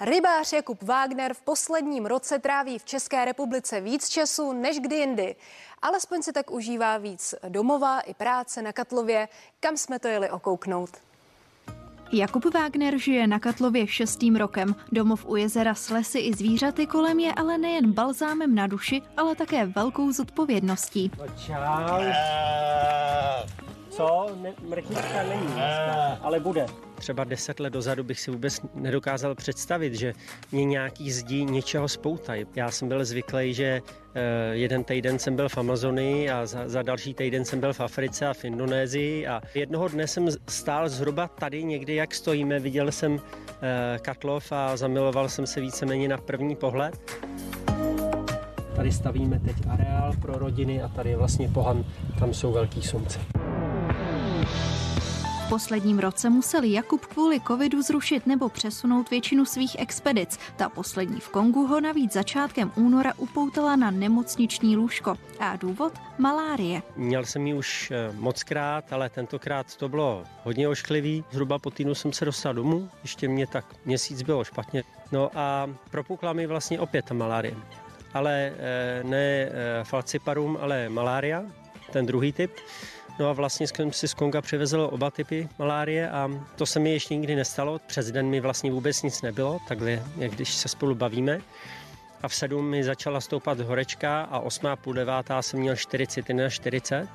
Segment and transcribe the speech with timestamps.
[0.00, 5.36] Rybář Jakub Wagner v posledním roce tráví v České republice víc času než kdy jindy.
[5.82, 9.28] Alespoň si tak užívá víc domova i práce na Katlově,
[9.60, 10.90] kam jsme to jeli okouknout.
[12.12, 14.74] Jakub Wagner žije na Katlově šestým rokem.
[14.92, 19.34] Domov u jezera s lesy i zvířaty kolem je ale nejen balzámem na duši, ale
[19.34, 21.10] také velkou zodpovědností.
[21.18, 22.04] No čau.
[23.90, 24.26] Co?
[24.42, 25.85] Ne, mrkvička není dneska,
[26.26, 26.66] ale bude.
[26.94, 30.14] Třeba deset let dozadu bych si vůbec nedokázal představit, že
[30.52, 32.46] mě nějaký zdí něčeho spoutají.
[32.56, 33.82] Já jsem byl zvyklý, že
[34.14, 34.20] eh,
[34.52, 38.26] jeden týden jsem byl v Amazonii a za, za další týden jsem byl v Africe
[38.26, 43.20] a v Indonésii a jednoho dne jsem stál zhruba tady někdy, jak stojíme, viděl jsem
[43.62, 47.22] eh, Katlov a zamiloval jsem se víceméně na první pohled.
[48.76, 51.84] Tady stavíme teď areál pro rodiny a tady je vlastně pohan,
[52.18, 53.35] tam jsou velký sumce.
[55.46, 60.38] V posledním roce musel Jakub kvůli covidu zrušit nebo přesunout většinu svých expedic.
[60.56, 65.14] Ta poslední v Kongu ho navíc začátkem února upoutala na nemocniční lůžko.
[65.40, 65.92] A důvod?
[66.18, 66.82] Malárie.
[66.96, 71.24] Měl jsem ji už eh, moc krát, ale tentokrát to bylo hodně ošklivý.
[71.30, 74.84] Zhruba po týdnu jsem se dostal domů, ještě mě tak měsíc bylo špatně.
[75.12, 77.54] No a propukla mi vlastně opět malárie.
[78.14, 79.50] Ale eh, ne eh,
[79.84, 81.42] falciparum, ale malária,
[81.92, 82.50] ten druhý typ.
[83.18, 86.92] No a vlastně jsem si z Konga přivezl oba typy malárie a to se mi
[86.92, 87.78] ještě nikdy nestalo.
[87.86, 91.40] Přes den mi vlastně vůbec nic nebylo, takhle, jak když se spolu bavíme.
[92.22, 96.48] A v sedm mi začala stoupat horečka a osmá půl devátá jsem měl 40 na
[96.48, 97.08] 40.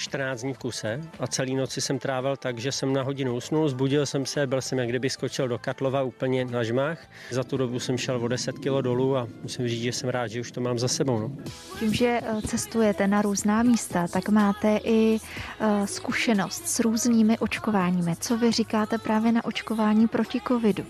[0.00, 3.68] 14 dní v kuse a celý noci jsem trávil tak, že jsem na hodinu usnul,
[3.68, 6.98] zbudil jsem se, byl jsem jak kdyby skočil do Katlova úplně na žmách.
[7.30, 10.26] Za tu dobu jsem šel o 10 kg dolů a musím říct, že jsem rád,
[10.26, 11.18] že už to mám za sebou.
[11.18, 11.32] No.
[11.78, 15.18] Tím, že eh, cestujete na různá místa, tak máte i
[15.60, 18.16] uh, zkušenost s různými očkováními.
[18.20, 20.84] Co vy říkáte právě na očkování proti covidu?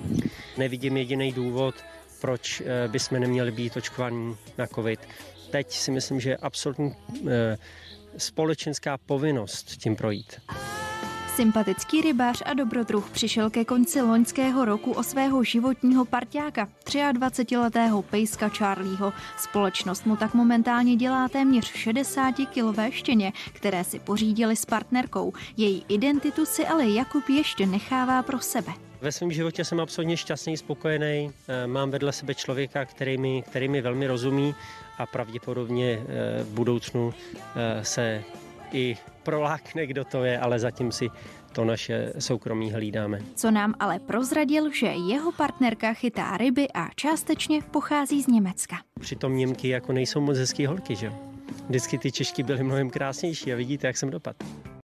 [0.58, 1.74] Nevidím jediný důvod,
[2.20, 5.00] proč eh, bychom neměli být očkovaní na covid.
[5.50, 6.94] Teď si myslím, že je absolutní
[8.16, 10.40] společenská povinnost tím projít.
[11.40, 18.48] Sympatický rybář a dobrodruh přišel ke konci loňského roku o svého životního parťáka, 23-letého pejska
[18.48, 19.12] Charlieho.
[19.38, 25.32] Společnost mu tak momentálně dělá téměř 60-kilové štěně, které si pořídili s partnerkou.
[25.56, 28.72] Její identitu si ale Jakub ještě nechává pro sebe.
[29.00, 31.32] Ve svém životě jsem absolutně šťastný, spokojený.
[31.48, 34.54] Eh, mám vedle sebe člověka, který mi, který mi velmi rozumí
[34.98, 37.14] a pravděpodobně eh, v budoucnu
[37.56, 38.24] eh, se
[38.72, 41.08] i prolákne, kdo to je, ale zatím si
[41.52, 43.18] to naše soukromí hlídáme.
[43.34, 48.76] Co nám ale prozradil, že jeho partnerka chytá ryby a částečně pochází z Německa.
[49.00, 51.12] Přitom Němky jako nejsou moc hezký holky, že jo?
[51.68, 54.38] Vždycky ty Češky byly mnohem krásnější a vidíte, jak jsem dopadl.